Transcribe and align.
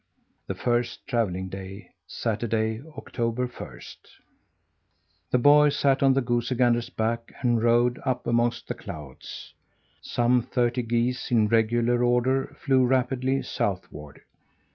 THE 0.47 0.55
FIRST 0.55 1.05
TRAVELLING 1.05 1.49
DAY 1.49 1.91
Saturday, 2.07 2.81
October 2.97 3.47
first. 3.47 4.07
The 5.29 5.37
boy 5.37 5.69
sat 5.69 6.01
on 6.01 6.13
the 6.13 6.21
goosey 6.21 6.55
gander's 6.55 6.89
back 6.89 7.31
and 7.41 7.61
rode 7.61 7.99
up 8.03 8.25
amongst 8.25 8.67
the 8.67 8.73
clouds. 8.73 9.53
Some 10.01 10.41
thirty 10.41 10.81
geese, 10.81 11.29
in 11.29 11.47
regular 11.49 12.03
order, 12.03 12.55
flew 12.59 12.83
rapidly 12.83 13.43
southward. 13.43 14.21